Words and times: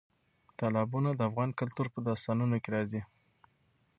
تالابونه 0.57 1.09
د 1.13 1.19
افغان 1.29 1.49
کلتور 1.59 1.87
په 1.93 1.99
داستانونو 2.07 2.55
کې 2.63 2.69
راځي. 2.75 3.01